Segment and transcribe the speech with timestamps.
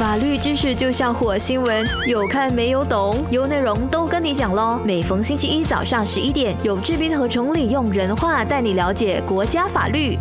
[0.00, 4.80] 法律知识就像火星文，有看没有懂，有内容都跟你讲喽。
[4.82, 10.16] 每逢星期一早上十一点，有志斌和崇礼用人话带你了解国家法律。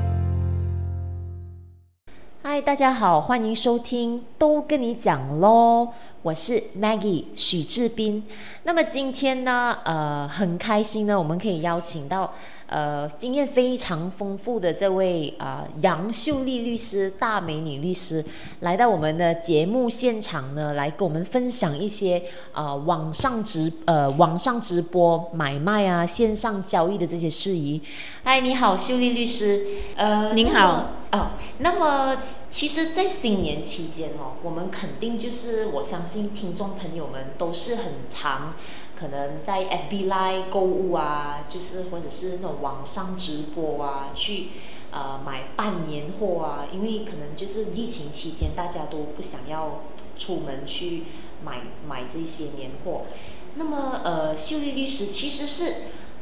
[2.44, 5.88] 嗨，大家好，欢迎收听，都跟你讲喽。
[6.24, 8.22] 我是 Maggie 许志斌。
[8.64, 12.34] 那么今天呢，呃，很开心呢，我们可以邀请到
[12.70, 18.24] 呃经验非常丰富的这位啊杨秀丽律师，大美女律师，
[18.62, 27.82] 来到我们的节目现场呢，来跟我们分享一些啊网上直呃网上直播买卖啊线上交易的这些事宜。
[28.24, 29.66] 嗨，你好，秀丽律师。
[29.96, 30.92] 呃，您好。
[31.12, 32.18] 哦，那么
[32.52, 38.54] 其实，在新年期间哦，我们肯定就是我相信听众朋友们都是很常
[39.00, 44.48] 可能在 FB Live 购物啊，就是或者是那种网上直播啊，去
[44.92, 49.84] 呃买半年货啊，因为可能就是疫情期间大家都不想要
[50.18, 51.04] 出门去
[51.46, 53.04] 买买这些年货。
[53.56, 55.76] 那么呃，秀丽律师其实是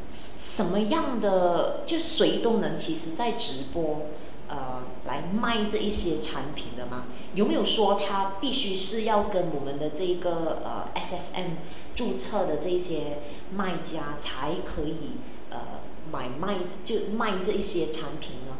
[0.10, 1.84] 什么样的？
[1.86, 4.02] 就谁都能，其实在直播。
[4.50, 7.08] 呃，来卖这一些产品的吗？
[7.34, 11.58] 有没有说他必须是要跟我们的这个呃 SSM
[11.98, 13.18] 注册的这些
[13.52, 15.18] 卖家才可以
[15.50, 15.82] 呃
[16.12, 18.56] 买卖就卖这一些产品呢？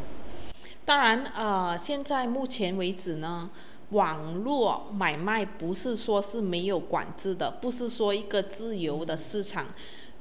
[0.84, 3.48] 当然，呃，现在目前为止呢，
[3.90, 9.68] 网络买卖不是说是没有管制的，不是说一个自由的市场。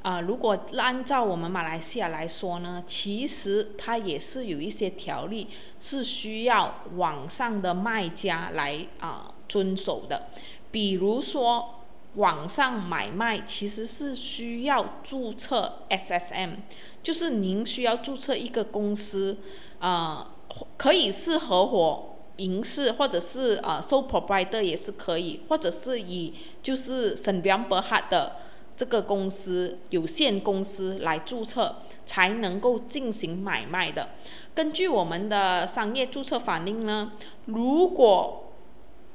[0.04, 5.48] 啊，如果按照我们马来西亚来说呢，其实它也是有一些条例
[5.80, 10.28] 是需要网上的卖家来啊遵守的。
[10.70, 11.77] 比如说，
[12.18, 16.58] 网上买卖其实是需要注册 SSM，
[17.02, 19.38] 就是您需要注册一个公司，
[19.80, 20.36] 啊，
[20.78, 28.36] 可以是合伙、营事，或者是啊 sole proprietor 也是可以，或者是以就是 s e n b i a n Berhad 的。
[28.76, 34.10] 这个公司有限公司来注册才能够进行买卖的。
[34.54, 37.14] 根据我们的商业注册法令呢，
[37.46, 38.47] 如果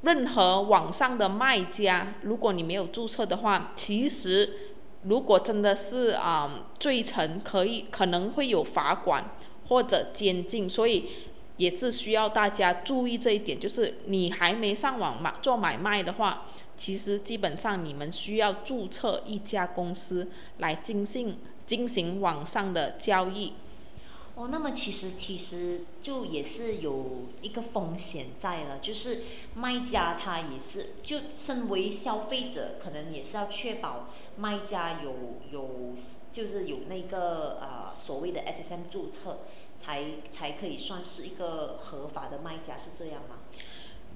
[0.02, 9.30] 任何网上的卖家，如果你没有注册的话，其实如果真的是啊罪成，可以可能会有罚款
[9.68, 11.08] 或者监禁，所以
[11.56, 16.46] 也是需要大家注意这一点，就是你还没上网买做买卖的话。
[16.74, 23.52] 其实基本上你们需要注册一家公司来进行进行网上的交易。
[24.34, 35.14] 哦，那么其实其实就也是有一个风险在了，就是卖家他也是就身为消费者，可能也是要确保卖家有
[35.50, 35.94] 有
[36.32, 39.40] 就是有那个呃所谓的 SSM 注册，
[39.76, 43.36] 才才可以算是一个合法的卖家，是这样吗？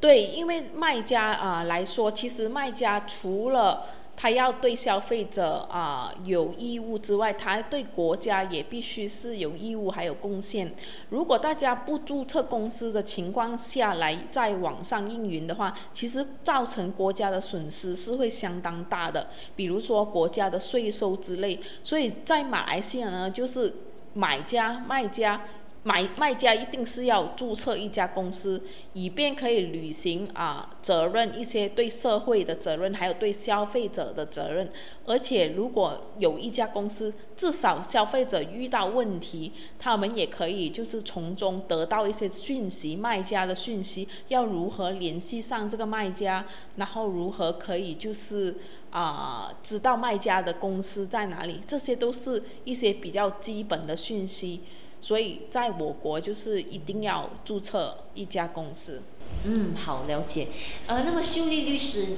[0.00, 10.74] 对，因为卖家啊来说，其实卖家除了他要对消费者啊有义务之外，他对国家也必须是有义务还有贡献。
[11.10, 21.60] 如果大家不注册公司的情况下来在网上运营的话，其实造成国家的损失是会相当大的，比如说国家的税收之类。
[21.82, 23.72] 所以在马来西亚呢，就是
[24.14, 25.42] 买家卖家。
[25.86, 28.60] 买卖家一定是要注册一家公司，
[28.92, 34.72] 以便可以履行啊责任，一些对社会的责任，还有对消费者的责任。
[35.04, 46.44] 而且如果有一家公司，至少消费者遇到问题，他们也可以就是从中得到一些讯息，卖家的讯息，要如何联系上这个卖家，
[46.74, 48.52] 然后如何可以就是
[48.90, 54.62] 啊知道卖家的公司在哪里，这些都是一些比较基本的讯息。
[55.06, 59.02] 所以，在我国就是一定要注册一家公司。
[59.44, 60.48] 嗯，好了解。
[60.88, 62.16] 呃，那么秀丽律师，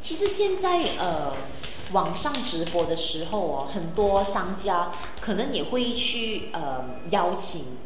[0.00, 1.34] 其实现在呃，
[1.92, 7.76] 网上直播的时候哦，很多商家可能也会去呃邀请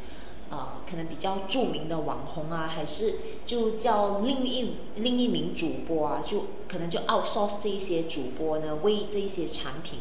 [0.49, 3.15] 啊，可能比较著名的网红啊，还是
[3.45, 9.99] 就叫另一另一名主播啊，就可能就 outsource 这一些主播呢，为这一些产品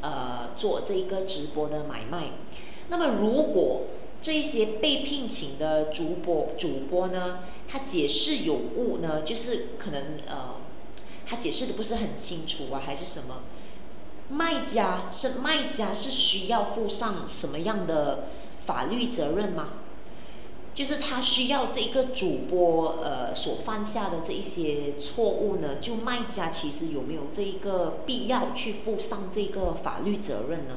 [0.00, 2.30] 呃做这个直播的买卖。
[2.92, 3.84] 那么，如果
[4.20, 10.56] 这些被聘请的主播主播呢，他解释有误呢，就是可能呃，
[11.24, 13.44] 他解释的不是很清楚啊，还是什么？
[14.28, 18.28] 卖家是卖家是需要负上什么样的
[18.66, 19.68] 法律责任吗？
[20.74, 30.76] 就是他需要这个主播呃所犯下的这一些错误呢，就卖家其实有没有这一个必要去负上这个法律责任呢？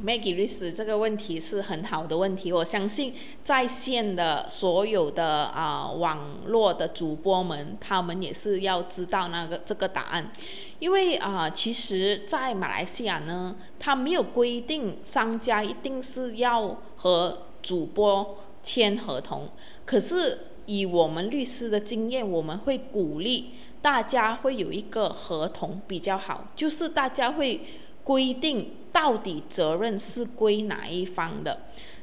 [0.00, 2.50] Maggie 律师，这个问题是很好的问题。
[2.50, 10.32] 我相信在线的所有的啊网络的主播们，他们也是要知道那个这个答案，
[10.78, 19.48] 因为啊，其实，在马来西亚呢，它没有规定商家一定是要和主播签合同。
[19.84, 23.50] 可是以我们律师的经验，我们会鼓励
[23.82, 27.60] 大家会有一个合同比较好，就是大家会
[28.04, 28.76] 规定。
[28.92, 31.60] 到底责任是归哪一方的？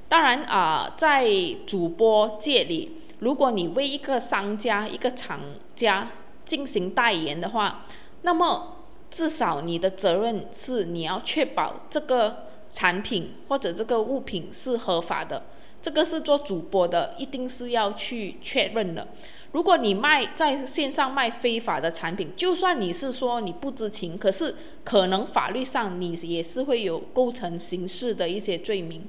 [0.08, 1.30] 当然啊，在
[1.68, 5.40] 主播界里，如果你为一个商家、一个厂
[5.76, 6.12] 家
[6.44, 7.86] 进行代言的话，
[8.24, 8.78] 那么
[9.12, 15.44] 至少你的责任是你要确保这个产品或者这个物品是合法的。
[15.84, 19.08] 这个是做主播的，一定是要去确认的。
[19.52, 24.54] 如果你卖在线上卖非法的产品，就算你是说你不知情，可是
[24.84, 29.02] 可能法律上你也是会有构成刑事的一些罪名，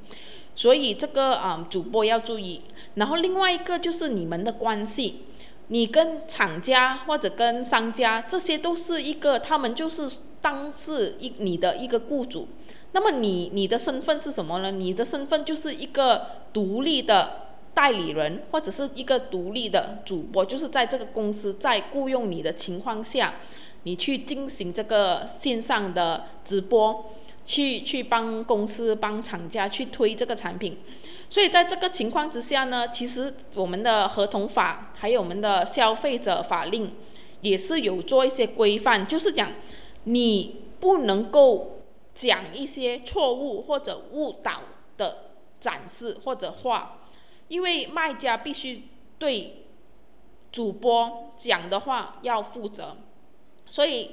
[0.55, 2.63] 所以这个啊主播要注意。
[2.95, 5.25] 然后另外一个就是你们的关系，
[5.69, 10.11] 你跟厂家或者跟商家，这些都是一个他们就是
[10.41, 12.49] 当是一你的一个雇主，
[12.93, 14.71] 那么你你的身份是什么呢？
[14.71, 17.50] 你的身份就是一个独立的。
[17.73, 23.35] 代理人或者是一个独立的主播，就是在这个公司在雇佣你的情况下，
[23.85, 27.13] 你去进行这个线上的直播，
[27.45, 30.79] 去去帮公司帮厂家去推这个产品。
[31.29, 36.93] 所以在这个情况之下呢，其实我们的合同法还有我们的消费者法令
[37.41, 39.53] 也是有做一些规范，就是讲
[40.05, 41.83] 你不能够
[42.15, 44.63] 讲一些错误或者误导
[44.97, 45.19] 的
[45.61, 46.97] 展示或者话。
[47.51, 48.85] 因为卖家必须
[49.19, 49.67] 对
[50.53, 52.97] 主播讲的话要负责，
[53.67, 54.13] 所以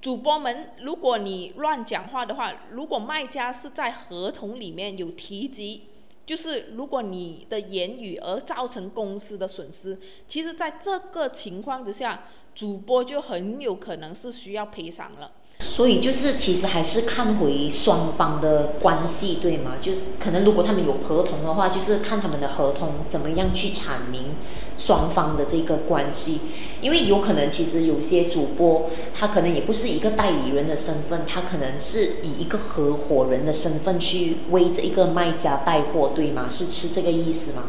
[0.00, 5.88] 主播们，如果你乱讲话的话，如果卖家是在合同里面有提及，
[6.24, 9.98] 就是如果你的言语而造成公司的损失，
[10.28, 15.32] 其实在这个情况之下，主播就很有可能是需要赔偿了。
[15.60, 19.74] 所以就是，其实还是看回双方的关系，对吗？
[19.80, 24.36] 就可能如果他们有合同的话，就是看他们的合同怎么样去阐明
[24.76, 26.40] 双方的这个关系。
[26.80, 36.46] 因为有可能其实有些主播他可能也不是一个代理人的身份，他可能是以一个合伙人的身份去为这一个卖家带货，对吗？
[36.48, 37.64] 是是这个意思吗？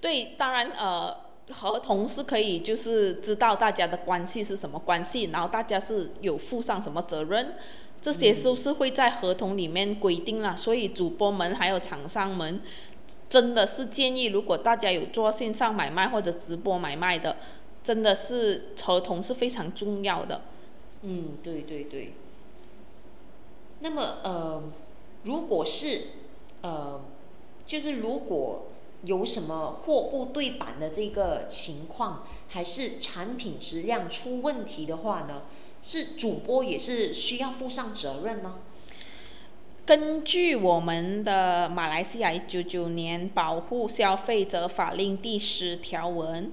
[0.00, 1.29] 对，当然呃。
[1.52, 7.54] 合同是可以，就是知道大家的关系是什么关系，然后大家是有负上什么责任，
[8.00, 10.56] 这些都是会在合同里面规定了。
[10.56, 12.60] 所以主播们还有厂商们，
[13.28, 17.36] 真的是建议，如果大家有做线上买卖或者直播买卖的，
[17.82, 20.42] 真的是合同是非常重要的。
[21.02, 22.14] 嗯，对对对。
[23.80, 24.62] 那么呃，
[25.24, 26.02] 如果是
[26.62, 27.00] 呃，
[27.66, 28.66] 就是如果。
[29.04, 35.42] 有什么货不对版的这个情况，还是产品质量出问题的话呢？
[35.82, 38.56] 是主播也是需要负上责任吗？
[39.86, 46.52] 根据我们的马来西亚一九九年保护消费者法令第十条文，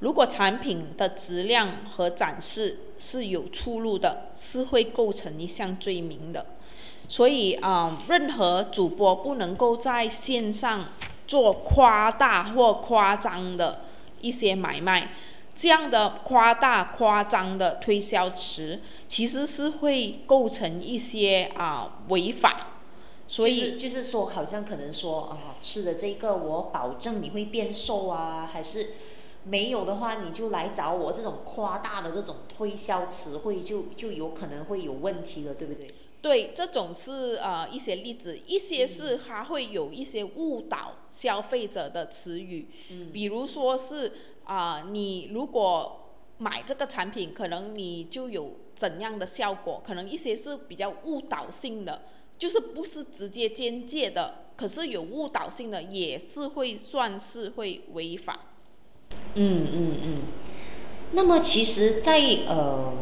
[0.00, 6.44] 如果产品的质量和展示是有出入的，是会构成一项罪名的。
[7.08, 10.86] 所以啊，任何主播不能够在线上。
[11.26, 13.80] 做夸大或夸张的
[14.20, 15.12] 一些买卖，
[15.54, 22.68] 这样的夸大夸张的推销词，其实是会构成一些啊违法。
[23.26, 28.94] 所以就是说，好像可能说啊，吃的这个我保证你会变瘦啊，还是
[29.44, 35.88] 没有的话你就来找我，这种夸大的这种推销词汇就就有可能会有问题了，对不对？
[36.24, 42.66] 对，这种是呃一些例子，一些是它会有一些误导消费者的词语，
[43.12, 44.10] 比如说是
[44.44, 49.82] 啊，你如果买这个产品，可能你就有怎样的效果？
[49.84, 52.00] 可能一些是比较误导性的，
[52.38, 58.46] 就是不是直接间接的，可是有误导性的，也是会算是会违法。
[59.34, 60.22] 嗯嗯嗯。
[61.12, 62.94] 那么其实，在呃。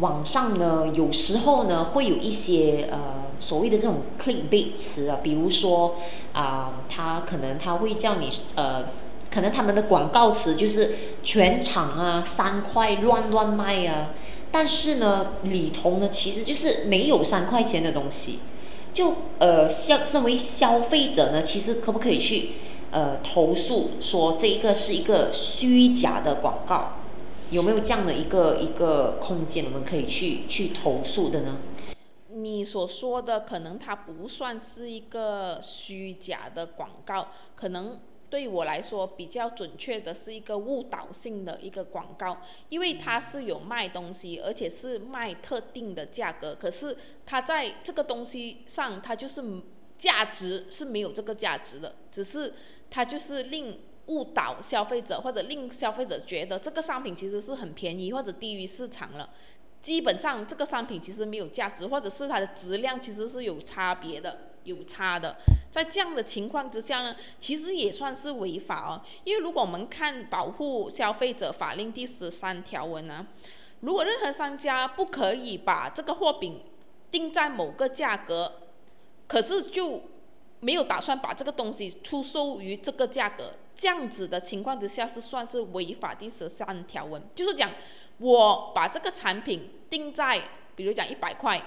[0.00, 5.96] 网上呢，有时候呢会有一些呃所谓的这种 clickbait 词啊，比如说
[6.32, 8.84] 啊，他可能他会叫你呃，
[9.30, 14.10] 可能他们的广告词就是全场啊三块乱乱卖啊，
[14.50, 18.38] 但是呢里头呢其实就是没有三块钱的东西，
[18.94, 22.52] 就呃像身为消费者呢，其实可不可以去
[22.92, 26.92] 呃投诉说这个是一个虚假的广告？
[27.52, 31.58] 有没有这样的一个一个空间，我们可以去去投诉的呢？
[32.28, 42.38] 你所说的可能它不算是一个虚假的广告，可能对我来说比较准确的是一个误导性的一个广告，
[42.70, 49.44] 因为它是有卖东西，而且是卖特定的价格，可是它在这个东西上，它就是
[49.98, 52.54] 价值是没有这个价值的，只是
[52.90, 59.30] 它就是令误导消费者，或者令消费者觉得这个商品其实是很便宜或者低于市场了。
[59.80, 65.36] 基本上这个商品其实没有价值，或者是它的质量其实是有差别的，有差的。
[65.72, 69.02] 在这样的情况之下呢，其实也算是违法哦。
[69.24, 73.26] 因为如果我们看《保护消费者法令》第十三条文呢，
[73.80, 76.60] 如果任何商家不可以把这个货品
[77.10, 78.52] 定在某个价格，
[79.26, 80.02] 可是就
[80.62, 87.70] 没有打算把这个东西出售于这个价格，这样子的情况之下是算是违法第十三条文，就是讲。
[88.18, 90.40] 我把这个产品定在，
[90.76, 91.60] 比如讲一百块，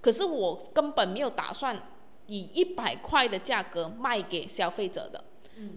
[0.00, 1.82] 可是我根本没有打算
[2.28, 5.22] 以一百块的价格卖给消费者的，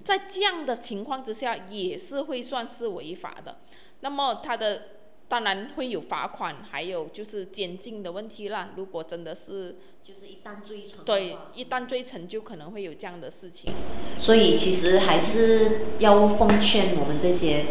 [0.06, 3.58] 在这样的情况之下，也是会算是违法的。
[4.00, 4.84] 那么它的
[5.32, 8.72] 当然会有罚款，还有就是监禁的问题啦。
[8.76, 13.72] 如果真的是就是一旦追成，对，一旦追成就可能会有这样的事情。
[14.18, 17.68] 所以其实还是要奉劝我们这些。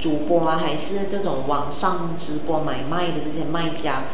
[0.00, 4.06] 主播啊，还是这种网上直播买卖的这些卖家，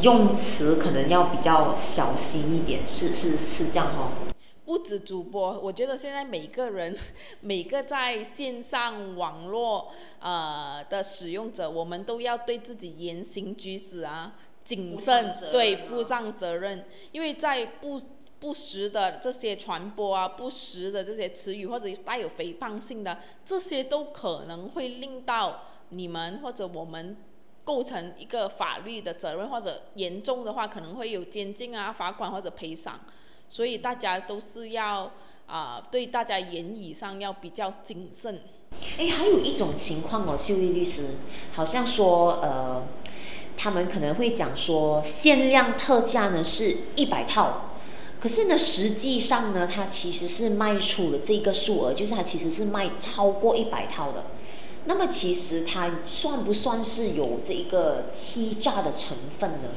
[0.00, 4.31] 用词可能要比较小心一点，是是是这样哈。
[4.72, 6.96] 不止主播，我觉得现在每个人，
[7.42, 18.00] 每个在线上网络呃的使用者，我们都要对自己言行举止啊谨慎，对负上责任，因为在不。
[18.40, 25.60] 不实的这些传播啊，不实的这些词语或者带有诽谤性的，这些都可能会令到
[25.90, 27.16] 你们或者我们
[27.62, 32.98] 构成一个法律的责任，或者严重的话可能会有监禁啊、罚款或者赔偿。
[33.52, 35.10] 所以大家都是要
[35.46, 38.40] 啊，对大家言语上要比较谨慎。
[38.96, 41.16] 哎，还有一种情况哦，秀丽律师
[41.52, 42.86] 好像说呃，
[43.58, 47.74] 他们可能会讲说限量特价呢是一百套。
[48.22, 54.24] 可是呢，实际上呢，它其实是卖出了这个数额，就是它其实是卖超过一百套的。
[54.86, 59.68] 那么其实它算不算是有这个欺诈的成分呢？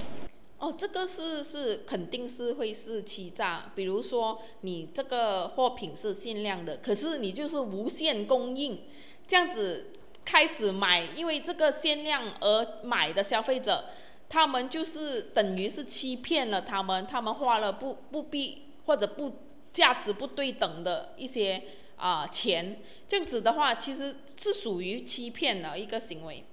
[0.66, 3.72] 哦，这个是是肯定是会是欺诈。
[3.76, 8.82] 比如说你这个货品是限量的，可是你就是无限供应，
[9.28, 9.92] 这样子
[10.26, 13.86] 开始买，因为这个限量而买的消费者。
[14.28, 19.34] 他们就是等于是欺骗了他们，他们花了不不必或者不
[19.72, 21.62] 价值不对等的一些
[21.96, 26.44] 啊钱，这样子的话其实是属于欺骗的一个行为。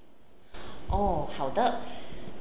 [0.91, 1.81] 哦，好的。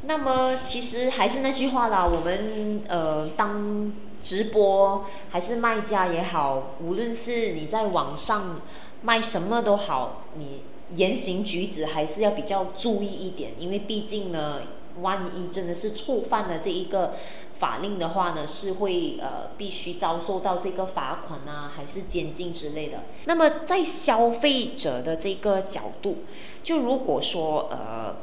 [0.03, 8.61] 那么其实还是那句话啦，我们呃当直播还是卖家也好，无论是你在网上
[9.01, 10.61] 卖什么都好，你
[10.95, 14.61] 言行举止还是要比较注意一点，因为毕竟呢。
[14.99, 17.13] 万一真的是触犯了这一个
[17.59, 23.05] 法令的话呢，是会呃必须遭受到这个罚款啊，还是监禁之类的。
[23.23, 26.25] 那么在消费者的这个角度，
[26.61, 28.17] 就如果说呃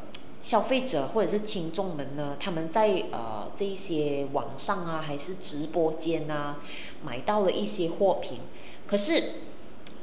[0.49, 6.61] 消费者或者是听众们呢，他们在呃这一些网上啊，还是直播间啊，
[7.05, 8.39] 买到了一些货品，
[8.87, 9.33] 可是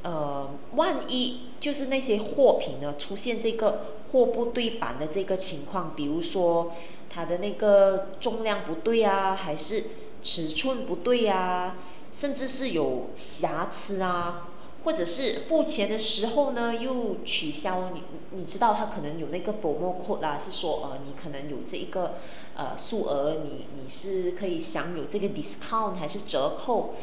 [0.02, 3.96] 呃万一就是那些货品呢出现这个。
[4.12, 6.72] 货不对版的这个情况，比如说
[7.10, 9.86] 它的那个重量不对啊，还是
[10.22, 11.74] 尺寸不对啊，
[12.12, 14.46] 甚至是有瑕疵啊，
[14.86, 22.18] 或者是付钱的时候呢又取消，你你知道他可能有那个 promo code 啦，是说呃你可能有这一个
[22.56, 26.94] 呃数额，你你是可以享有这个 discount 还是折扣，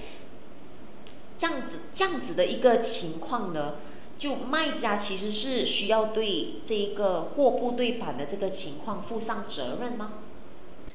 [1.38, 3.76] 这样子这样子的一个情况呢？
[4.18, 10.23] 就卖家其实是需要对这一个货不对版的这个情况负上责任吗？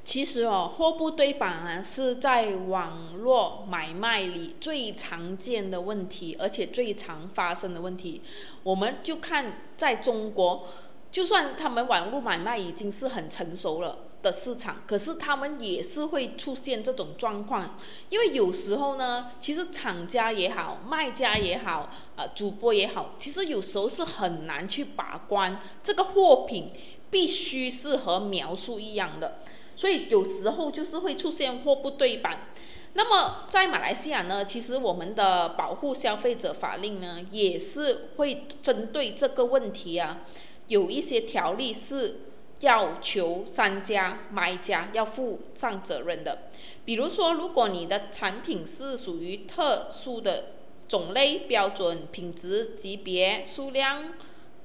[0.08, 8.22] 其实哦，货不对版啊是在网络买卖里最常见的问题，而且最常发生的问题。
[8.62, 10.66] 我们就看在中国。
[11.10, 17.76] 就算他们网络买卖已经是很成熟了的市场，可是他们也是会出现这种状况，
[18.08, 26.70] 因为有时候呢，其实厂家也好，卖家也好，呃，主播也好，其实有时候是很难去把关这个货品
[27.10, 29.38] 必须是和描述一样的，
[29.78, 32.48] 所以有时候就是会出现货不对版。
[32.94, 40.22] 那么在马来西亚呢，其实我们的保护消费者法令呢，也是会针对这个问题啊。
[40.66, 42.22] 有一些条例是
[42.58, 46.50] 要求商家、买家要负上责任的。
[46.84, 50.54] 比如说，如果你的产品是属于特殊的
[50.88, 54.14] 种类、标准、品质、级别、数量、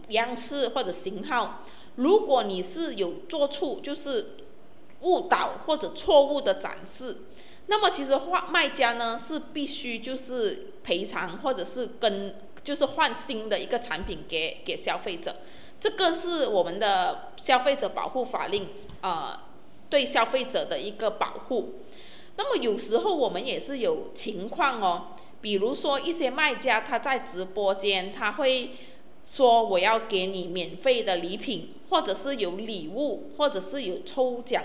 [0.08, 1.65] 样式或者型号，
[1.98, 4.38] 如果你是有做出就是
[5.04, 7.18] 误导或者错误的展示，
[7.68, 15.36] 那么其实换卖家呢是必须就是赔偿或者是跟就是换新的一个产品给给消费者。
[15.80, 18.70] 这个是我们的消费者保护法令
[19.02, 19.50] 啊，
[19.90, 21.84] 对消费者的一个保护。
[22.36, 25.08] 那么有时候我们也是有情况哦，
[25.42, 28.72] 比如说一些卖家他在直播间他会
[29.26, 34.64] 说我要给你免费的礼品，或者是有礼物，或者是有抽奖。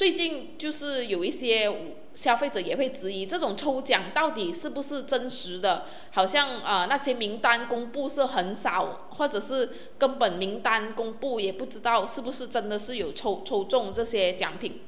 [0.00, 1.70] 最近就是有一些
[2.14, 5.84] 消费者也会质疑这种抽奖到底是不是真实的？
[6.12, 14.80] 好像啊那些名单公布是很少，或者是根本名单公布也不知道是不是真的是有抽抽中这些奖品。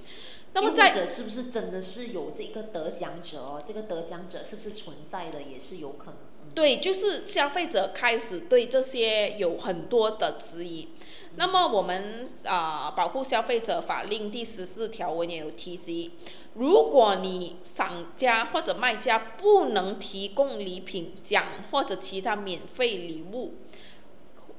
[0.54, 3.62] 那么再者是不是真的是有这个得奖者哦？
[3.66, 6.14] 这个得奖者是不是存在的也是有可能。
[6.54, 10.88] 对，就是消费者开始对这些有很多的质疑。
[11.36, 16.12] 那么我们啊，保护消费者法令第十四条文也有提及，
[16.54, 23.54] 如果你商家或者卖家不能提供礼品、奖或者其他免费礼物，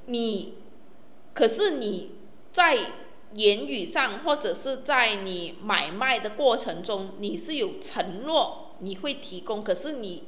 [0.07, 0.55] 你
[1.33, 2.11] 可是你
[2.51, 2.77] 在
[3.35, 10.23] 言语上或者是在你买卖的过程中，你是有承诺你会提供，可是你。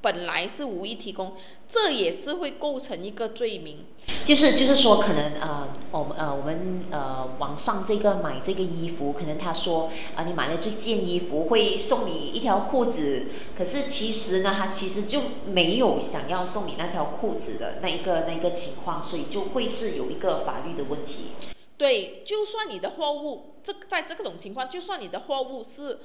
[0.00, 1.34] 本来是无意提供，
[1.68, 3.86] 这也是会构成一个罪名。
[4.24, 13.26] 就是就是说，可能呃，我们呃我们呃网上这个买这个衣服，可能他说啊，你买了这件衣服会送你一条裤子，
[13.56, 21.32] 可是其实呢，他其实就没有想要送你那条裤子的那一个那一个情况，所以就会是有一个法律的问题。
[21.76, 25.98] 对，就算你的货物这在这种情况，就算你的货物是。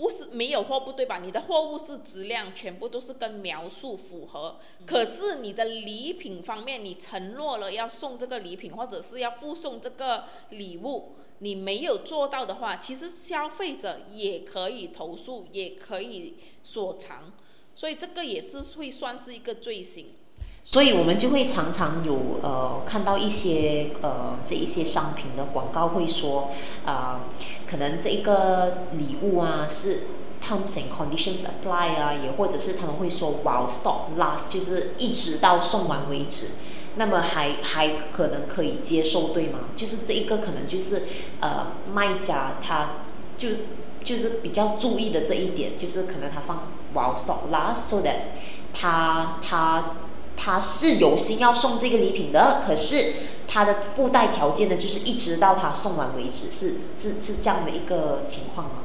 [0.00, 1.18] 不是没有货不对吧？
[1.18, 17.34] 你的货物是质量全部都是跟描述符合，可是你的礼品方面，你承诺了要送这个礼品，或者是要附送这个礼物，你没有做到的话，其实消费者也可以投诉，也可以索偿，
[17.74, 20.14] 所以这个也是会算是一个罪行。
[20.62, 26.50] 所以我们就会常常有呃看到一些呃这一些商品的广告会说
[26.84, 27.22] 啊，
[27.68, 30.02] 可能这一个礼物啊是
[30.40, 36.50] terms and conditions apply 啊，也或者是他们会说 while stock last，就是一直到送完为止，
[36.94, 39.60] 那么还还可能可以接受对吗？
[39.74, 41.02] 就是这一个可能就是
[41.40, 42.90] 呃卖家他
[43.36, 43.48] 就
[44.04, 48.36] 就是比较注意的这一点，就是可能他放 while stock last，so that
[48.72, 49.96] 他他。
[50.42, 53.12] 他是有心要送这个礼品的，可是
[53.46, 58.84] 他的附带条件呢，就是一直到他送完为止，是是是这样的一个情况吗？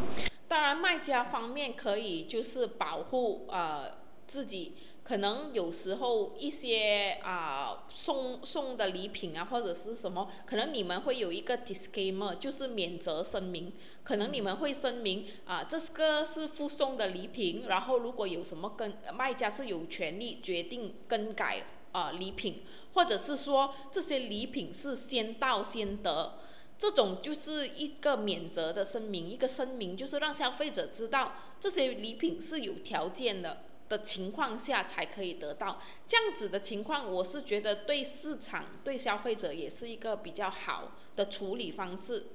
[0.49, 3.85] 当然，卖家方面可以就是保护呃
[4.27, 4.75] 自己。
[5.05, 13.71] 可能有时候一些啊送送的礼品啊或者是什么，可能你们会有一个 disclaimer，就是免责声明。
[14.03, 22.63] 可能你们会声明啊，这个是附送的礼品，然后如果有什么跟卖家是有权利决定更改啊礼品，
[22.95, 26.39] 或者是说这些礼品是先到先得，
[26.79, 33.64] 这种就是一个免责的声明，一个声明就是让消费者知道这些礼品是有条件的。
[33.87, 42.25] 的情况下才可以得到这样子的情况，我是觉得对市场、对消费者也是一个比较好的处理方式。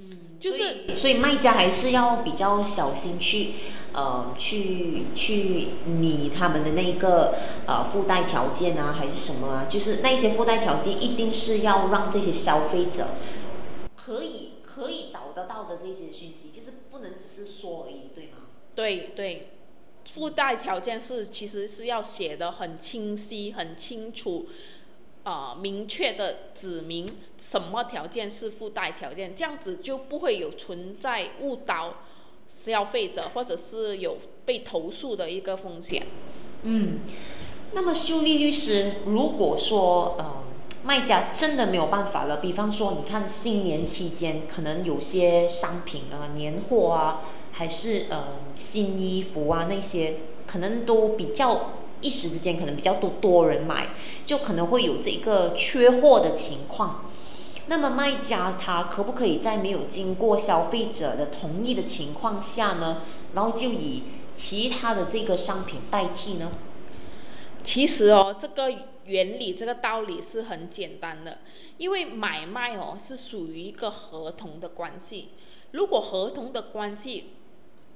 [0.00, 3.54] 嗯，就是所以卖家还是要比较小心去
[3.92, 7.34] 呃去去拟他们的那个
[7.66, 9.66] 呃附带条件啊，还是什么啊？
[9.68, 13.08] 就是那些附带条件一定是要让这些消费者
[13.96, 18.46] 可以可以找得到的这些讯息，就是不能只是说而已，对吗？
[18.76, 19.48] 对对。
[20.18, 24.48] 附带条件是其实是要写的很清晰、很清楚，
[25.22, 31.98] 啊，明确的指明什么条件是附带条件，这样子就不会有存在误导
[32.48, 36.04] 消费者或者是有被投诉的一个风险。
[36.64, 36.98] 嗯，
[37.74, 40.42] 那么秀丽律师，如果说呃
[40.82, 47.20] 卖家真的没有办法了，比方说你看新年期间可能有些商品啊年货啊。
[47.58, 53.88] 还是呃新衣服啊那些，可能都比较一时之间可能比较多多人买，
[54.24, 57.10] 就可能会有这个缺货的情况。
[57.66, 63.02] 那么卖家他可不可以在没有经过消费者的同意的情况下呢，
[63.34, 64.04] 然后就以
[64.36, 66.52] 其他的这个商品代替呢？
[67.64, 68.72] 其实哦，这个
[69.04, 71.38] 原理，这个道理是很简单的，
[71.76, 75.30] 因为买卖哦是属于一个合同的关系，
[75.72, 77.32] 如果合同的关系，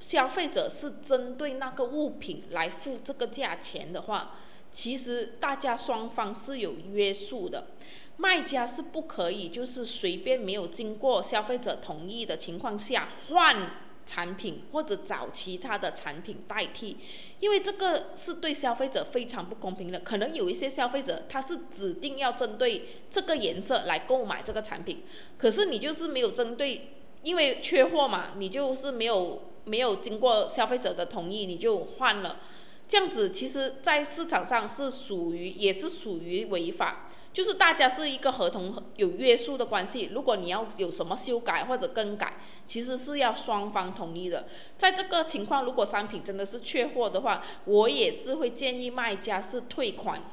[0.03, 4.33] 消费者是针对那个物品来付这个价钱的话，
[4.73, 7.69] 其实大家双方是有约束的，
[8.17, 13.71] 卖家是不可以就是随便没有经过消费者同意的情况下换
[14.05, 16.97] 产品或者找其他的产品代替，
[17.39, 20.01] 因为这个是对消费者非常不公平的。
[20.01, 25.05] 可能有一些消费者他是指定要针对这个颜色来购买这个产品，
[25.39, 26.89] 可是你就是没有针对，
[27.23, 29.43] 因为缺货嘛，你就是没有。
[29.65, 32.41] 没有经过消费者的同意你就换了，
[32.89, 40.11] 这样子其实，在市场上是属于也是属于违法，就是大家是一个合同有约束的关系。
[40.13, 44.47] 如果你要有什么修改或者更改，其实是要双方同意的。
[44.77, 50.25] 在这个情况，如果商品真的是缺货的话，我也是会建议卖家是退款，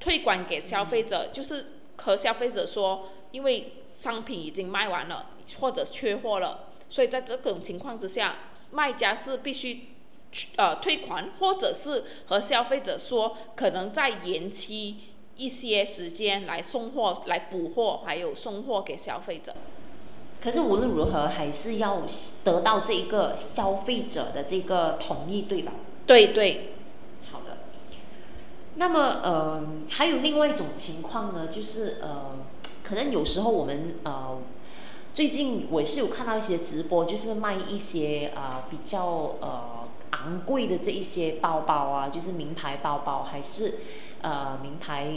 [0.00, 5.30] 退款给消费者，就是和消费者说，因为商品已经卖完了
[5.60, 8.36] 或者缺货了，所以在这种情况之下。
[8.72, 9.90] 卖家是必须，
[10.56, 14.96] 呃，退款，或者是和消费者说，可能再延期
[15.36, 19.54] 一些时间来送货、来补货，还有送货给消费者。
[20.42, 22.02] 可是无论如何，还是要
[22.42, 25.74] 得到这个消费者的这个同意，对吧？
[26.06, 26.74] 对对。
[27.30, 27.58] 好的。
[28.74, 32.32] 那么，呃，还有另外一种情况呢，就是呃，
[32.82, 34.38] 可能有时候我们呃。
[35.16, 43.78] 最近我是有看到一些直播，就是卖一些呃比较呃昂贵的这一些包包啊，就是名牌包包还是
[44.20, 45.10] 呃名牌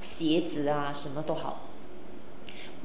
[0.00, 1.58] 鞋子啊，什么都好。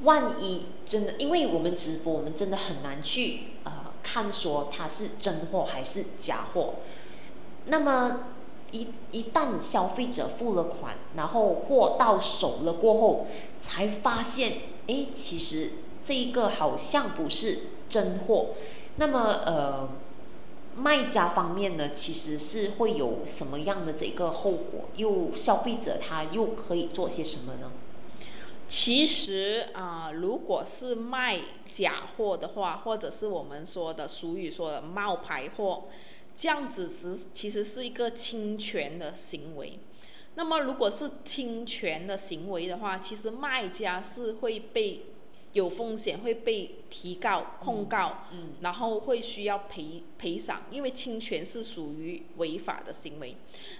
[0.02, 6.74] 万一真的，因为我们直播，我们真的很难去呃看说它是真货还是假货。
[7.64, 8.18] 那么
[8.70, 13.28] 一一旦消费者付了款，然后货到手了过后，
[13.62, 15.70] 才发现，哎，其实。
[16.04, 18.48] 这一个好像不是真货，
[18.96, 19.88] 那么呃，
[20.76, 24.90] 卖家方面呢，其实是会有什么样的这个后果？
[24.96, 27.72] 又消费者他又可以做些什么呢？
[28.68, 31.40] 其实啊，如果是卖
[31.72, 35.84] 假货的话，或者是我们说的俗语说的冒牌货，
[36.36, 39.78] 这样子是其实是一个侵权的行为。
[40.34, 45.06] 那么如果是侵权的行为的话，其实卖家是会被。
[45.54, 48.26] 有风险会被提告控告，
[48.60, 53.36] 然后会需要赔赔偿，因为侵权是属于违法的行为。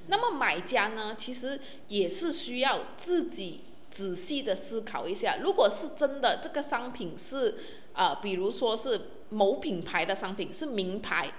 [0.07, 3.61] 那么买家呢，其实也是需要自己
[3.91, 7.57] 仔细的思考一下，如果是真的这个商品是
[7.93, 11.33] 啊，比如说是某品牌的商品是名牌。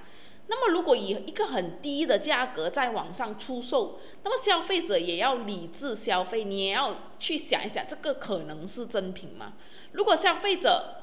[0.47, 9.53] 那么，如果以一个很低的价格在网上出售，那么消费者也要理智消费，你也要去想一想，这个可能是真品吗？
[9.95, 10.95] 如果消费者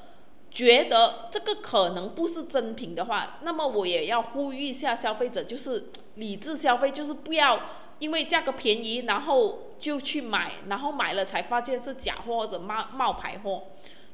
[0.49, 7.59] 觉得这个可能不是真品的话，那么我也要呼吁一下消费者，就是理智消费，就是不要
[7.99, 13.63] 因为价格便宜，然后就去买，然后买了才发现是假货或者冒冒牌货。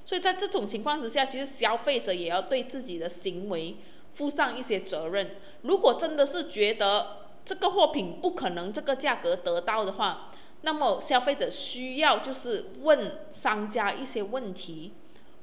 [0.05, 3.77] 所以在这种情况之下，其实消费者也要对自己的行为。
[4.15, 5.37] 负上一些责任。
[5.61, 10.31] 如果真的是觉得这个货品不可能这个价格得到的话，
[10.61, 14.93] 那么消费者需要就是问商家一些问题，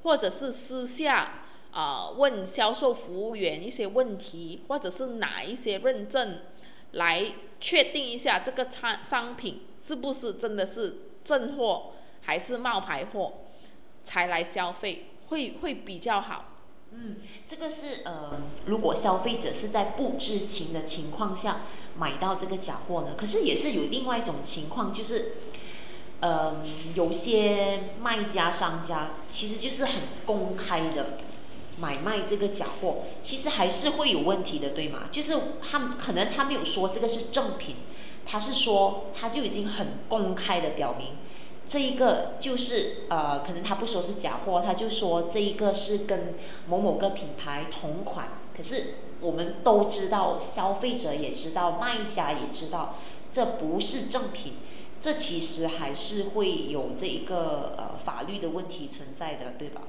[0.03, 6.41] 或者是私下啊问销售服务员一些问题，或者是拿一些认证
[6.93, 13.33] 来确定一下这个产商品是不是真的是正货还是冒牌货，
[14.03, 16.56] 才来消费会会比较好。
[16.99, 21.61] 嗯，这个是呃，如果消费者是在不知情的情况下
[21.99, 25.35] 买到这个假货呢，可是也是有另外一种情况，就是，
[26.21, 26.63] 呃，
[26.95, 31.19] 有些卖家商家其实就是很公开的
[31.79, 35.09] 买卖这个假货，其实还是会有问题的，对吗？
[35.13, 37.77] 就是他可能他没有说这个是正品，
[38.25, 41.09] 他是说他就已经很公开的表明。
[41.69, 46.35] 这一个就是呃，可能他不说是假货，他就说这一个是跟
[46.69, 48.29] 某某个品牌同款。
[48.57, 52.99] 可是我们都知道，消费者也知道，卖家也知道，
[53.33, 54.55] 这不是正品。
[55.03, 59.83] 这其实还是会有这一个呃法律的问题存在的，对吧？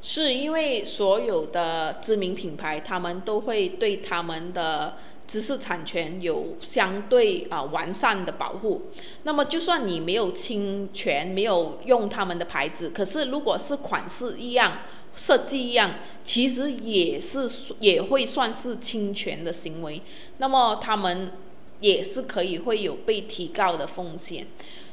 [0.00, 4.94] 是因为所有的知名品牌，他们都会对他们的。
[5.28, 8.90] 知识产权有相对啊完善的保护，
[9.24, 14.78] 那么就算你没有侵权，没有用他们的牌子，可是如果是款式一样、
[15.14, 17.46] 设计一样，其实也是
[17.80, 20.00] 也会算是侵权的行为。
[20.38, 21.32] 那么他们
[21.80, 24.46] 也是可以会有被提高的风险。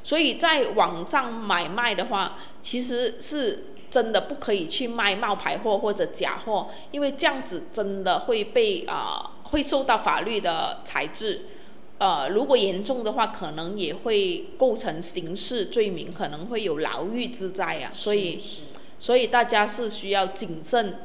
[0.04, 11.45] 所以在网上买卖的话，其实是真的不可以去卖冒牌货或者假货，因为这样子真的会被啊会受到法律的裁制。
[11.97, 17.91] 呃，如果严重的话，可能也会构成刑事罪名，可能会有牢狱之灾啊。
[17.95, 18.43] 所以，
[18.99, 20.99] 所以大家是需要谨慎，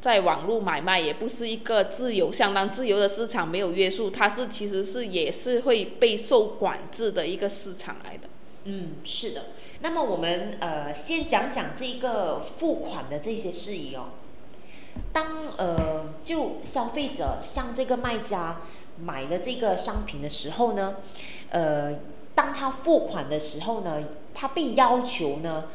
[0.00, 8.28] 在网络买卖也不是一个自由、相当自由的市场，没有约束，它是其实是也是会被受管制的一个市场来的。
[8.64, 9.44] 嗯，是的。
[9.80, 14.08] 那么我们呃先讲讲这个付款的这些事宜哦。
[15.12, 18.62] 当呃就消费者向这个卖家。
[19.02, 20.96] 买了这个商品的时候呢，
[21.48, 22.00] 呃，
[22.34, 25.68] 当他付款的时候呢，他被要求呢，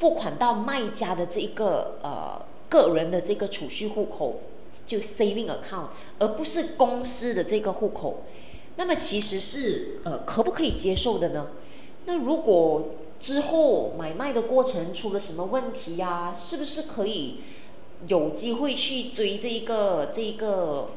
[0.00, 4.40] 付款到卖家的这个呃个人的这个储蓄户口，
[4.84, 8.24] 就 saving account，而不是公司的这个户口。
[8.74, 11.50] 那么其实是呃可不可以接受的呢？
[12.06, 17.42] 那如果之后买卖的过程出了什么问题呀，是不是可以
[18.08, 20.90] 有机会去追这一个这一个？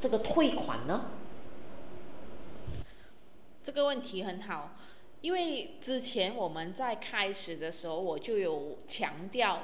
[0.00, 1.06] 这个退款呢？
[3.62, 4.76] 这个问题很好，
[5.22, 9.62] 因为之前我们在开始的时候，我就有强调，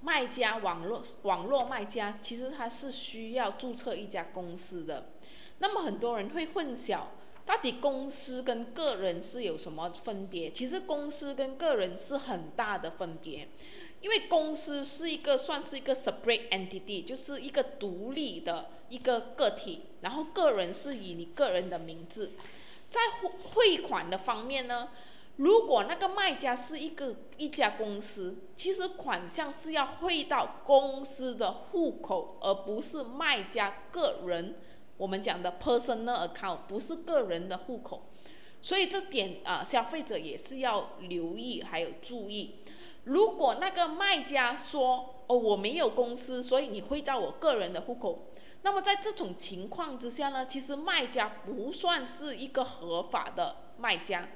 [0.00, 5.10] 卖家网络网络卖家其实他是需要注册一家公司的。
[5.58, 7.00] 那么很多人会混淆，
[7.44, 10.50] 到底公司跟个人是有什么分别？
[10.50, 13.48] 其实公司跟个人是很大的分别。
[14.04, 22.32] 因为公司是一个算是一个 separate entity，就是一个独立的一个个体，然后个人是以你个人的名字，
[22.90, 24.90] 在汇汇款的方面呢，
[25.36, 34.56] 如果那个卖家是一个一家公司，其实款项是要汇到公司的户口，而不是卖家个人
[34.98, 38.02] 我们讲的 personal account，不是个人的户口，
[38.60, 42.56] 所以这点啊，消费者也是要留意还有注意。
[43.04, 48.28] 如果那个卖家说哦我没有公司，所以你汇到我个人的户口，
[48.62, 54.28] 那么在这种情况之下呢，其实卖家不算是一个合法的卖家，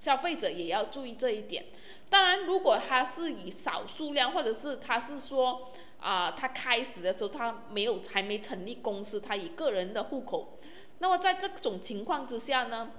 [0.00, 1.66] 消费者也要注意这一点。
[2.10, 5.68] 当然，如果他是以少数量，或者是他是说
[6.00, 10.58] 啊，他开始的时候他没有还没成立公司，他以个人的户口，
[10.98, 12.90] 那么在这种情况之下呢，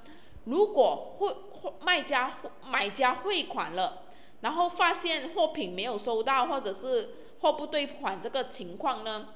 [0.45, 1.35] 如果汇
[1.81, 4.03] 卖家买家汇款了。
[4.41, 7.09] 然后发现货品没有收到，或者是
[7.41, 9.29] 货不对款这个情况呢，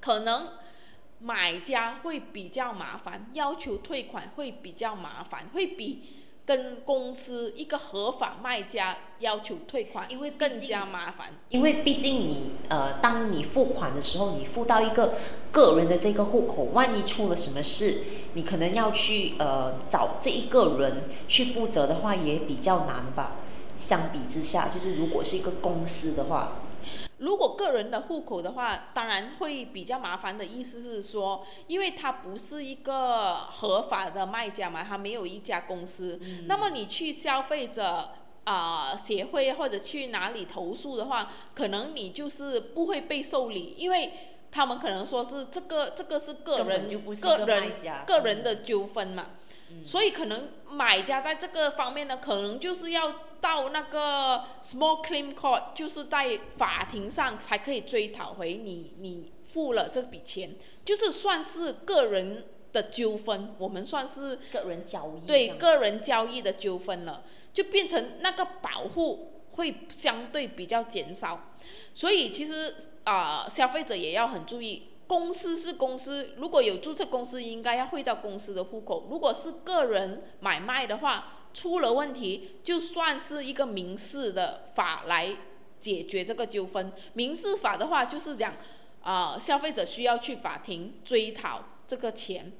[0.00, 0.48] 可能
[1.20, 6.02] 买家会比较麻烦，要求退款会比较麻烦，会比
[6.44, 11.28] 跟公司一个合法卖家要求退款，因为更加麻烦。
[11.50, 15.14] 因为毕竟你呃，当你付款的时候，你付到一个
[15.52, 18.02] 个人的这个户口，万一出了什么事，
[18.34, 23.36] 你可能要去呃找这一个人去负责的话，也比较难吧。
[23.92, 26.62] 相比之下，就是如果是一个公司的话，
[27.18, 38.12] 如果个人的户口的话，当然会比较麻烦的意思是说，因为他不是一个合法的卖家嘛，他没有一家公司，那么你去消费者
[38.44, 44.10] 啊协会或者去哪里投诉的话，可能你就是不会被受理，因为
[44.50, 46.88] 他们可能说是这个这个是个人
[47.20, 47.72] 个人
[48.06, 49.26] 个人的纠纷嘛。
[49.82, 53.10] 所以可能买家在这个方面呢，可能就是要
[53.42, 71.38] 到那个 small claim court，就是在法庭上才可以追讨回你你付了这笔钱，就是算是个人的纠纷，我们算是个人交易，对个人交易的纠纷了，就变成那个保护会相对比较减少，
[71.92, 72.74] 所以其实
[73.04, 74.88] 啊，消费者也要很注意。
[75.08, 79.08] 公司是公司，如果有注册公司，应该要汇到公司的户口。
[79.10, 85.36] 如果是个人买卖的话，出了问题，就算是一个民事的法来
[85.80, 86.92] 解决这个纠纷。
[87.14, 88.54] 民事法的话，就是讲，
[89.02, 92.52] 啊，消费者需要去法庭追讨这个钱，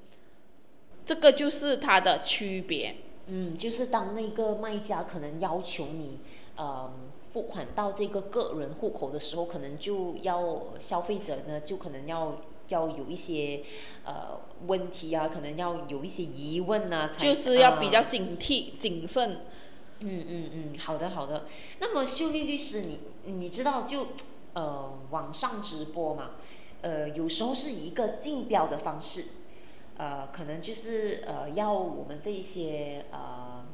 [1.04, 2.96] 这个就是它的区别。
[3.26, 6.18] 嗯，就是当那个卖家可能要求你，
[6.56, 6.92] 呃。
[7.32, 13.62] 付款到这个个人户口的时候，可能就要消费者呢，就可能要要有一些
[14.04, 19.40] 呃问题啊，可能要有一些疑问啊，就是要比较警惕、谨慎。
[20.00, 21.46] 嗯嗯嗯，好的好的。
[21.78, 24.08] 那么秀丽律师，你你知道就
[24.54, 26.32] 呃网上直播嘛，
[26.80, 29.24] 呃有时候是一个竞标的方式，
[29.96, 33.64] 呃可能就是呃要我们这一些呃。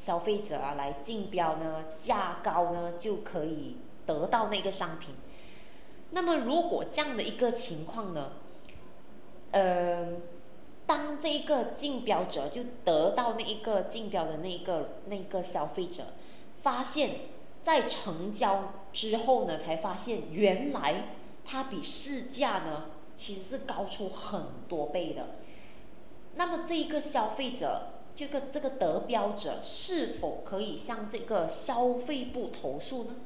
[0.00, 5.14] 消费者啊，来竞标呢，价高呢就可以得到那个商品。
[6.12, 8.32] 那么如果这样的一个情况呢，
[9.52, 10.12] 呃，
[10.86, 16.04] 当这一个竞标者就得到那一个竞标的那一个那一个消费者，
[16.62, 17.10] 发现，
[17.62, 22.86] 在成交之后呢，才发现原来它比市价呢
[23.16, 25.36] 其实是高出很多倍的。
[26.36, 33.16] 那么这一个消费者，这个这个得标者是否可以向这个消费部投诉呢？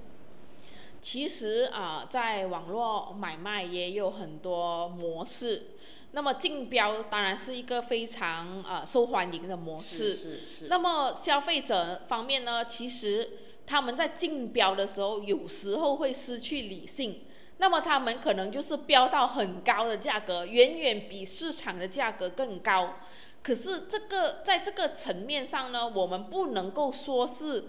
[1.02, 5.66] 其实啊，在网络买卖也有很多模式。
[6.14, 10.14] 那么竞标当然是一个非常呃受欢迎的模式。
[10.14, 10.66] 是是是。
[10.68, 13.30] 那么消费者方面呢，其实
[13.66, 17.22] 他们在竞标的时候，有时候会失去理性。
[17.58, 22.94] 那么他们可能就是标到很高的价格，远远比市场的价格更高。
[23.42, 27.64] 可是这个在这个层面上呢，我们不能够说是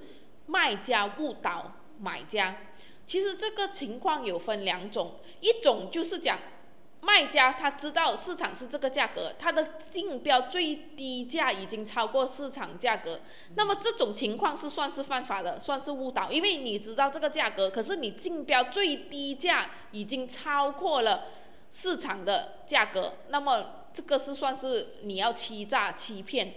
[0.45, 2.58] 卖家误导买家。
[3.08, 6.38] 其实这个情况有分两种，一种就是讲。
[7.06, 13.22] 卖家他知道市场是这个价格，他的竞标最低价已经超过市场价格，
[13.54, 21.26] 那么这种情况是算是犯法的，算是误导，因为你知道这个价格，可是你竞标最低价已经超过了
[21.72, 26.56] 市场的价格，那么这个是算是你要欺诈欺骗。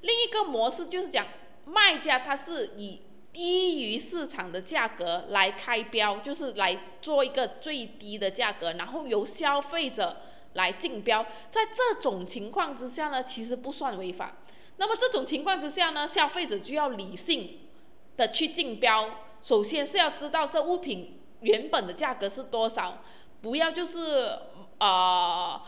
[0.00, 1.26] 另一个模式就是讲
[1.66, 3.02] 卖家他是以。
[3.32, 10.16] 低于市场的价格来开标，就是来做一个最低的价格，然后由消费者
[10.54, 11.24] 来竞标。
[11.48, 14.36] 在这种情况之下呢，其实不算违法。
[14.78, 17.60] 那么这种情况之下呢，消费者就要理性
[18.16, 19.08] 的去竞标。
[19.40, 23.02] 首先是要知道这物品原本的价格是多少，
[23.40, 24.38] 不要就是
[24.78, 25.64] 啊。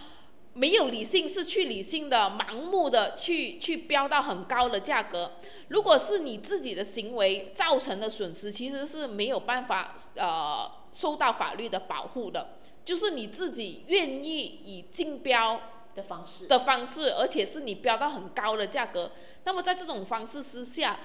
[0.54, 5.32] 没有理性是去理性的，盲目的去去标到很高的价格。
[5.68, 12.50] 如果是你自己的行为造成的损失，其实是没有办法呃受到法律的保护的。
[12.84, 15.60] 就是你自己愿意以竞标
[15.94, 19.12] 的方式的方式，而且是你标到很高的价格，
[19.44, 20.98] 那么在这种方式之下。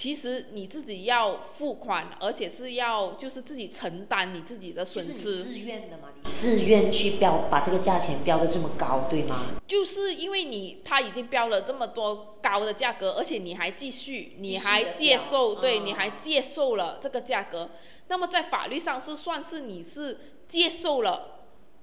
[0.00, 5.44] 其实你自己要付款，而且是要就是自己承担你自己的损失。
[5.44, 9.60] 自愿的嘛，你自愿去标把这个价钱标的这么高，对吗？
[9.66, 17.68] 就是因为你他已经标了这么多高的价格，而且你还继续，你还接受，对，你还接受了这个价格，
[18.08, 20.16] 那么在法律上是算是你是
[20.48, 21.42] 接受了，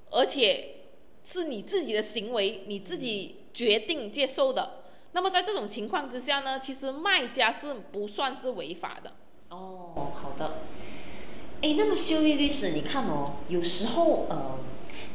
[0.10, 0.88] 而且
[1.24, 4.86] 是你自己的行为，你自己决定接受的。
[5.18, 9.14] 那么在这种情况之下呢，其实卖家是不算是违法的。
[9.50, 10.58] 哦，好的。
[11.64, 14.60] 哎，那么修丽律师，你看哦，有时候呃，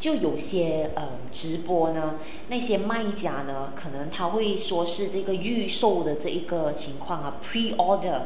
[0.00, 2.16] 就有些呃直播呢，
[2.48, 8.22] 那些卖家呢，可能他会说是这个预售的这一个情况啊，pre order，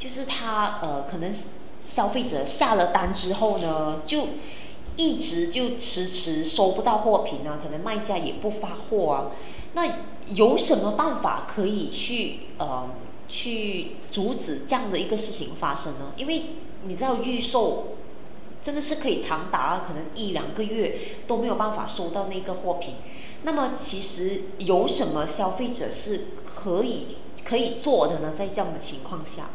[0.00, 1.32] 就是他呃可能
[1.86, 4.30] 消费者下了单之后呢，就
[4.96, 9.30] 一直就迟迟收不到货品啊，可能卖家也不发货啊。
[9.72, 9.86] 那
[10.34, 12.90] 有什么办法可以去呃
[13.28, 16.12] 去阻止这样的一个事情发生呢？
[16.16, 16.46] 因为
[16.84, 17.96] 你知道预售
[18.62, 22.94] 真的是可以长达可能一两个月都没有办法收到那个货品。
[23.42, 28.34] 那么其实有什么消费者是可以可以做的呢？
[28.36, 29.50] 在这样的情况下？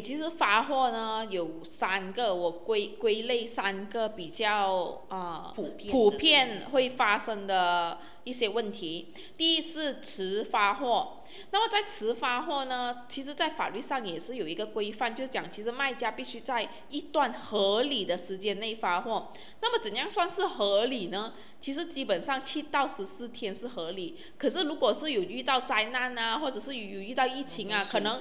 [0.00, 5.52] 其实发货呢有三个，我归归类三个比较啊
[5.90, 9.12] 普遍会发生的一些问题。
[9.36, 11.18] 第一是迟发货。
[11.50, 19.32] 那么在迟发货呢，其实，在法律上也是有一个规范，就讲其实卖家必须在一段合理的时间内发货。
[19.60, 21.34] 那么怎样算是合理呢？
[21.60, 24.18] 其实基本上七到十四天是合理。
[24.36, 28.18] 可是如果是有遇到灾难啊，或者是有遇到疫情啊，可能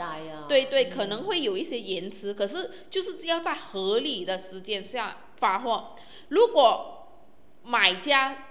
[0.48, 2.34] 对对，可能会有一些延迟。
[2.34, 5.96] 可是就是要在合理的时间下发货。
[6.30, 7.08] 如果
[7.64, 8.48] 买家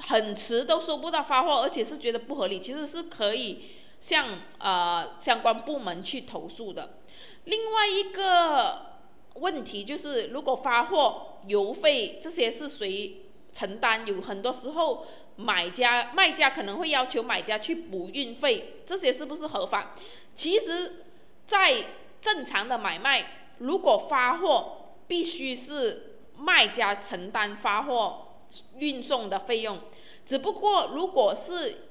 [0.00, 3.75] 很迟都收不到发货，而且是觉得不合理，其实是可以。
[4.00, 6.98] 向呃相关部门去投诉的。
[7.44, 9.00] 另外一个
[9.34, 14.06] 问题就是，如果发货邮费这些是谁承担？
[14.06, 15.06] 有很多时候
[15.36, 19.94] 买家卖家可能会要求买家去补运费，这些是不是合法？
[20.34, 21.04] 其实，
[21.46, 21.84] 在
[22.20, 28.42] 正常的买卖，如果发货必须是卖家承担发货
[28.78, 29.78] 运送的费用，
[30.24, 31.82] 只不过如果是。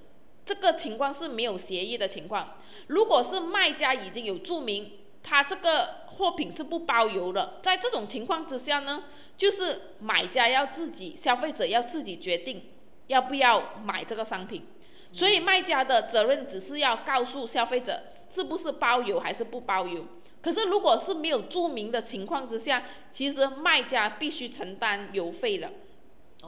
[0.46, 2.58] 这个情况是没有协议的情况。
[2.88, 4.91] 如果是卖家已经有注明，
[5.24, 12.62] 他这个货品是不包邮的，在这种情况之下呢，就是买家要自己，消费者要自己决定
[13.08, 14.68] 要不要买这个商品。
[15.12, 20.06] 所以卖家的责任只是要告诉消费者是不是包邮还是不包邮。
[20.43, 25.72] 可是如果是没有注明的情况之下，其实卖家必须承担邮费了。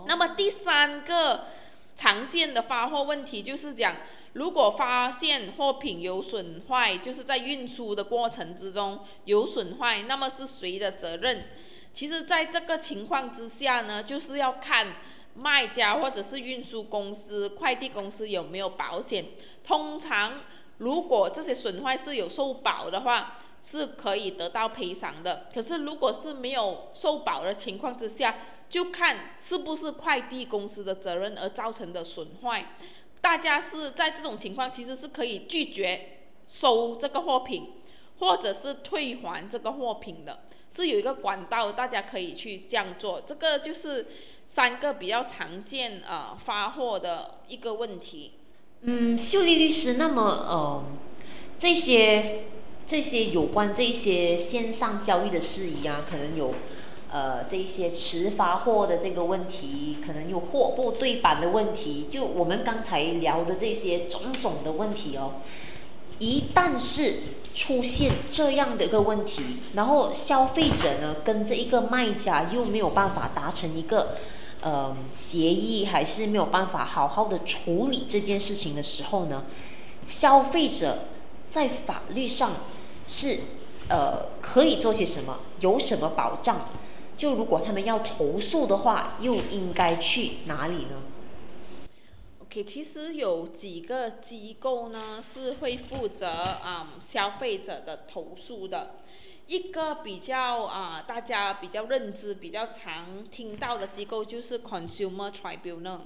[0.06, 1.45] 那么第三个。
[1.98, 3.95] 常见的发货问题就是讲，
[4.34, 11.45] 如果发现货品有损坏，就是在运输的过程之中有损坏，那么是谁的责任？
[11.93, 14.98] 其实，在这个情况之下呢，就是要看
[15.34, 19.26] 卖家或者是运输公司、快递公司有没有保险。
[19.64, 20.41] 通常，
[20.78, 25.48] 如果这些损坏是有受保的话，是可以得到赔偿的。
[25.52, 28.36] 可是，如果是没有受保的情况之下，
[28.70, 32.74] 就看是不是快递公司的责任而造成的损坏。
[33.22, 37.72] 大家是在这种情况，其实是可以拒绝收这个货品，
[38.20, 40.41] 或者是退还这个货品的。
[40.70, 43.22] 是有一个管道，大家可以去这样做。
[43.26, 44.07] 这个就是
[44.47, 48.34] 三个比较常见啊发货的一个问题。
[48.82, 50.84] 嗯，秀丽律师，那么呃
[51.57, 52.43] 这些
[52.86, 56.53] 这些有关这些线上交易的事宜啊，可能有
[57.12, 65.41] 呃这一些迟发货的这个问题，可能有货不对版的问题，就我们刚才聊的这些种种的问题哦，
[66.20, 67.16] 一旦是。
[67.58, 69.41] 出现这样的一个问题，
[69.74, 74.18] 然后消费者呢跟这一个卖家又没有办法达成一个
[74.62, 79.45] 呃协议，还是没有办法好好的处理这件事情的时候呢，
[80.05, 81.05] 消费者
[81.49, 82.51] 在法律上
[83.08, 83.39] 是
[83.89, 86.58] 呃可以做些什么，有什么保障？
[87.18, 91.01] 就如果他们要投诉的话，又应该去哪里呢？
[92.65, 98.95] 其实有几个机构呢是会负责啊消费者的投诉的，
[99.45, 105.99] 一个比较啊大家比较认知、比较常听到的机构就是 Consumer Tribunal，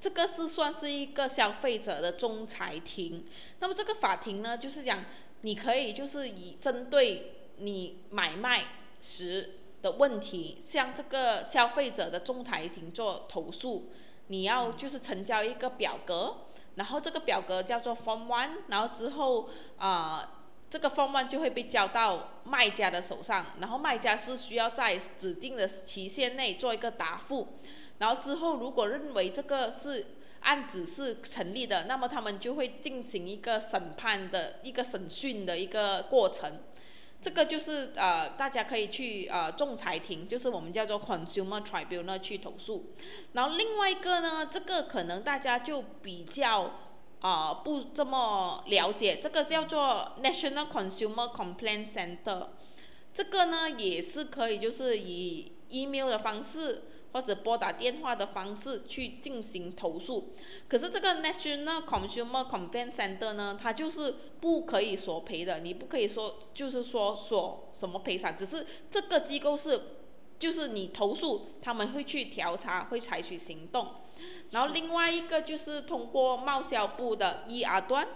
[0.00, 3.24] 这个是算是一个消费者的仲裁庭。
[3.60, 5.04] 那么这个法庭呢，就是讲
[5.42, 8.64] 你可以就是以针对你买卖
[9.00, 9.50] 时
[9.82, 13.92] 的问题，向这个消费者的仲裁庭做投诉。
[14.28, 16.36] 你要就是成交一个表格，
[16.76, 27.58] 然后这个表格叫做 Form One，然后之后啊，这个 Form One 就会被交到卖家的手上，然后卖家是需要在指定的期限内做一个答复，
[27.98, 30.06] 然后之后如果认为这个是
[30.40, 36.60] 案子是成立的，那么他们就会进行一个审判的一个审讯的一个过程。
[37.22, 42.92] 这个就是呃，大家可以去呃仲裁庭，就是我们叫做 consumer tribunal 去投诉。
[43.34, 46.72] 然后另外一个呢，这个可能大家就比较
[47.20, 52.48] 啊不这么了解，这个叫做 National Consumer Complaint Center。
[53.14, 56.82] 这个呢也是可以，就是以 email 的方式。
[57.12, 60.32] 或者拨打电话的方式去进行投诉，
[60.66, 69.78] 可是这个 National Consumer Complaint Center 呢，它就是不可以索赔的，你不可以说就是说索什么赔偿，只是这个机构是，
[70.38, 73.88] 就是你投诉，他们会去调查，会采取行动。
[74.50, 78.08] 然后另外一个就是通过贸销部的 ER 端，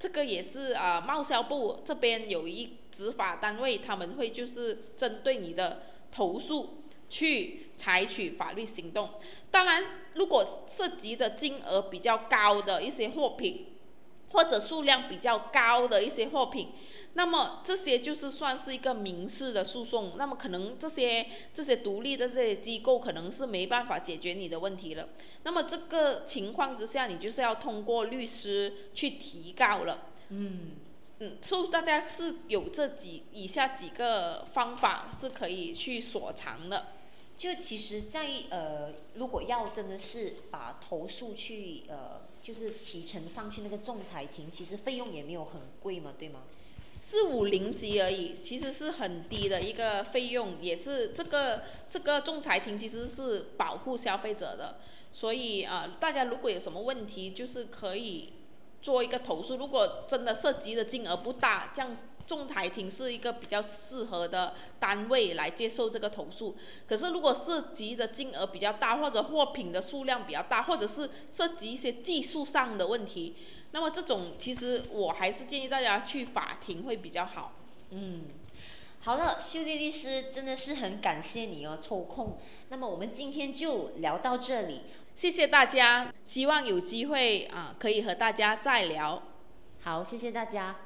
[0.00, 6.81] 这个也是啊，贸销部这边有一执法单位，他们会就是针对你的投诉。
[7.12, 9.10] 去采取法律行动。
[9.50, 9.84] 当然，
[10.14, 13.66] 如果涉及的金额比较高的一些货品，
[14.30, 16.70] 或者数量比较高的一些货品，
[17.12, 20.14] 那么这些就是算是一个民事的诉讼。
[20.16, 25.10] 那么可能这些这些独立的这些机构可能是没办法解决你的问题了。
[25.42, 30.06] 那么这个情况之下，你就是要通过律师去提告了。
[30.30, 30.70] 嗯
[31.18, 36.86] 嗯，所以大家是有这几以下几个方法是可以去锁藏的。
[37.36, 46.42] 就其实，在呃，如果要真的是把投诉去呃，就是提成上去那个仲裁庭，其实费用也没有很贵嘛，对吗？
[46.96, 54.76] 四五零级而已，其实是很低的一个费用，也是这个这个仲裁庭其实是保护消费者的，
[55.10, 58.34] 所以啊，大家如果有什么问题，就是可以
[58.80, 59.56] 做一个投诉。
[59.56, 61.96] 如果真的涉及的金额不大，这样。
[62.26, 66.56] 仲裁庭是一个比较适合的单位来接受这个投诉。
[66.86, 73.34] 可是，如果涉及的金额比较大，或者货品的数量比较大，或者是涉及一些技术上的问题，
[73.72, 77.52] 那么这种其实我还是建议大家去法庭会比较好。
[77.90, 78.24] 嗯，
[79.00, 82.38] 好了，秀丽律师真的是很感谢你哦，抽空。
[82.68, 84.82] 那么我们今天就聊到这里，
[85.14, 89.22] 谢谢大家，希望有机会啊可以和大家再聊。
[89.82, 90.76] 好，谢谢大家。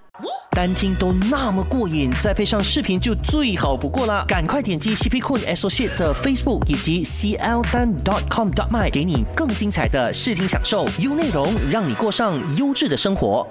[0.50, 4.24] 单听都那么过瘾，再配上视频就最好不过了。
[4.26, 13.46] 赶快点击 CP Cool Associate 的 Facebook 以及 CL Dan dot com dot my，给你更精彩的视听享受，优内容让你过上优质的生活。